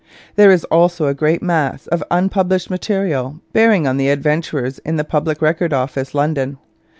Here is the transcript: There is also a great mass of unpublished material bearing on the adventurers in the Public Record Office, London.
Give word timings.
There 0.35 0.49
is 0.49 0.63
also 0.63 1.05
a 1.05 1.13
great 1.13 1.43
mass 1.43 1.85
of 1.85 2.03
unpublished 2.09 2.71
material 2.71 3.39
bearing 3.53 3.85
on 3.85 3.97
the 3.97 4.09
adventurers 4.09 4.79
in 4.79 4.95
the 4.95 5.03
Public 5.03 5.43
Record 5.43 5.73
Office, 5.73 6.15
London. 6.15 6.57